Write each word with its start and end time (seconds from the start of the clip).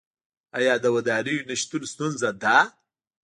آیا 0.57 0.73
د 0.83 0.85
ودانیو 0.95 1.45
نشتون 1.49 1.83
ستونزه 1.91 2.29
ده؟ 2.43 2.57